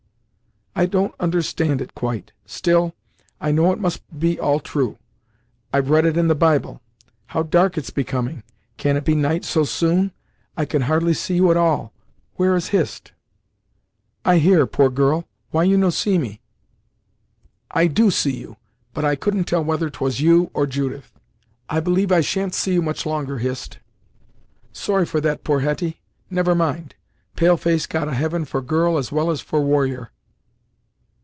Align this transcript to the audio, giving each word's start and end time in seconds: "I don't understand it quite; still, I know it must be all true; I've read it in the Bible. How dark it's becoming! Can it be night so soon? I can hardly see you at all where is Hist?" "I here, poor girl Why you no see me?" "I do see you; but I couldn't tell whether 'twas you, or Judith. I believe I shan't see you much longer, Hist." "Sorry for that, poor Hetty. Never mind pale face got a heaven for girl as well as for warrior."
"I 0.73 0.85
don't 0.85 1.13
understand 1.19 1.81
it 1.81 1.93
quite; 1.93 2.31
still, 2.45 2.95
I 3.41 3.51
know 3.51 3.73
it 3.73 3.77
must 3.79 4.01
be 4.17 4.39
all 4.39 4.61
true; 4.61 4.97
I've 5.73 5.89
read 5.89 6.05
it 6.05 6.15
in 6.15 6.29
the 6.29 6.33
Bible. 6.33 6.81
How 7.25 7.43
dark 7.43 7.77
it's 7.77 7.89
becoming! 7.89 8.43
Can 8.77 8.95
it 8.95 9.03
be 9.03 9.13
night 9.13 9.43
so 9.43 9.65
soon? 9.65 10.13
I 10.55 10.63
can 10.63 10.83
hardly 10.83 11.13
see 11.13 11.35
you 11.35 11.51
at 11.51 11.57
all 11.57 11.91
where 12.35 12.55
is 12.55 12.69
Hist?" 12.69 13.11
"I 14.23 14.37
here, 14.37 14.65
poor 14.65 14.89
girl 14.89 15.27
Why 15.51 15.63
you 15.65 15.77
no 15.77 15.89
see 15.89 16.17
me?" 16.17 16.39
"I 17.69 17.87
do 17.87 18.09
see 18.09 18.37
you; 18.37 18.55
but 18.93 19.03
I 19.03 19.17
couldn't 19.17 19.49
tell 19.49 19.63
whether 19.65 19.89
'twas 19.89 20.21
you, 20.21 20.51
or 20.53 20.65
Judith. 20.65 21.11
I 21.69 21.81
believe 21.81 22.13
I 22.13 22.21
shan't 22.21 22.55
see 22.55 22.71
you 22.75 22.81
much 22.81 23.05
longer, 23.05 23.39
Hist." 23.39 23.79
"Sorry 24.71 25.05
for 25.05 25.19
that, 25.19 25.43
poor 25.43 25.59
Hetty. 25.59 25.99
Never 26.29 26.55
mind 26.55 26.95
pale 27.35 27.57
face 27.57 27.85
got 27.85 28.07
a 28.07 28.13
heaven 28.13 28.45
for 28.45 28.61
girl 28.61 28.97
as 28.97 29.11
well 29.11 29.29
as 29.29 29.41
for 29.41 29.59
warrior." 29.61 30.11